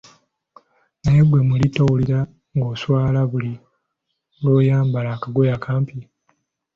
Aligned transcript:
Naye 1.01 1.21
gwe 1.29 1.41
muli 1.49 1.65
towulira 1.75 2.19
ng'oswala 2.55 3.21
buli 3.31 3.53
lw'oyambala 4.41 5.09
akagoye 5.15 5.51
akampi? 5.57 5.97